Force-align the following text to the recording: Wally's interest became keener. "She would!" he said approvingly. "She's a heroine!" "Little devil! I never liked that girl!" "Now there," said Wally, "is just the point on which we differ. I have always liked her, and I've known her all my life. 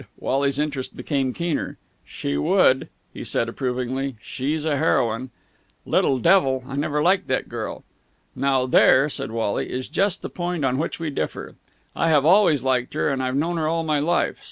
Wally's 0.19 0.57
interest 0.57 0.95
became 0.97 1.31
keener. 1.31 1.77
"She 2.03 2.35
would!" 2.35 2.89
he 3.13 3.23
said 3.23 3.47
approvingly. 3.47 4.15
"She's 4.19 4.65
a 4.65 4.77
heroine!" 4.77 5.29
"Little 5.85 6.17
devil! 6.17 6.63
I 6.67 6.75
never 6.75 7.03
liked 7.03 7.27
that 7.27 7.47
girl!" 7.47 7.83
"Now 8.35 8.65
there," 8.65 9.09
said 9.09 9.29
Wally, 9.29 9.69
"is 9.69 9.87
just 9.87 10.23
the 10.23 10.29
point 10.31 10.65
on 10.65 10.79
which 10.79 10.99
we 10.99 11.11
differ. 11.11 11.53
I 11.95 12.09
have 12.09 12.25
always 12.25 12.63
liked 12.63 12.95
her, 12.95 13.09
and 13.09 13.21
I've 13.21 13.35
known 13.35 13.57
her 13.57 13.67
all 13.67 13.83
my 13.83 13.99
life. 13.99 14.39